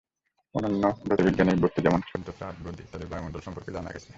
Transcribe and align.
অন্যান্য 0.55 0.83
জ্যোতির্বৈজ্ঞানিক 1.07 1.57
বস্তু 1.61 1.79
যেমন 1.81 2.01
সূর্য, 2.09 2.27
চাঁদ, 2.39 2.55
বুধ 2.63 2.77
ইত্যাদির 2.79 3.09
বায়ুমণ্ডল 3.11 3.41
সম্পর্কে 3.41 3.71
জানা 3.71 3.89
গেছে। 3.91 4.09